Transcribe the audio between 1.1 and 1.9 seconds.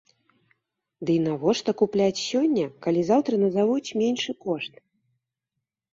і навошта